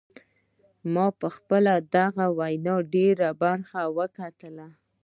ما 0.93 1.05
پخپله 1.21 1.73
د 1.79 1.83
دغې 1.95 2.27
وینا 2.37 2.75
ډیره 2.93 3.29
برخه 3.41 3.81
وکتله. 3.97 4.67